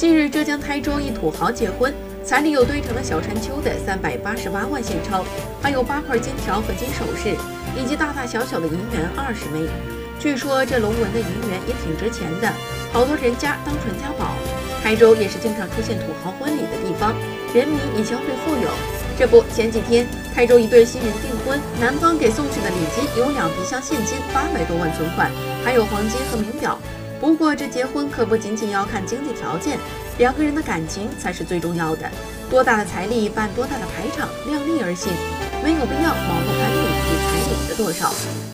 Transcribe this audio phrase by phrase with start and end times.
[0.00, 1.92] 近日，浙江台州一土豪结婚，
[2.24, 5.22] 彩礼有堆成了小山丘的三百八十八万现钞，
[5.60, 7.36] 还有八块金条和金首饰，
[7.76, 9.68] 以及大大小小的银元二十枚。
[10.18, 12.50] 据说这龙纹的银元也挺值钱的，
[12.94, 14.32] 好多人家当传家宝。
[14.82, 17.12] 台州也是经常出现土豪婚礼的地方，
[17.52, 18.70] 人民也相对富有。
[19.18, 25.30] 这不，前几天台州一对新人订婚，男方给送去的礼金有两皮箱现金、八百多万存款，
[25.62, 26.78] 还有黄金和名表。
[27.20, 29.78] 不过，这结婚可不仅仅要看经济条件，
[30.18, 32.10] 两个人的感情才是最重要的。
[32.48, 35.12] 多大的财力办多大的排场，量力而行，
[35.62, 38.50] 没有必要盲目攀比比彩礼的多少。